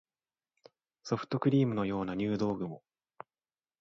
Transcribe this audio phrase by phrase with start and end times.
[1.03, 2.81] ソフトクリームのような入道雲